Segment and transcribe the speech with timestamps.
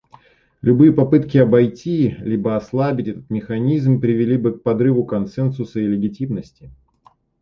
[0.61, 6.71] Любые попытки обойти либо ослабить этот механизм привели бы к подрыву консенсуса и легитимности.